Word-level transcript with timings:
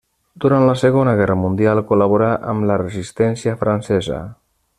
Durant 0.43 0.63
la 0.67 0.73
segona 0.83 1.13
guerra 1.19 1.35
mundial 1.41 1.83
col·laborà 1.91 2.31
amb 2.55 2.67
la 2.71 2.79
resistència 2.85 3.55
francesa. 3.63 4.25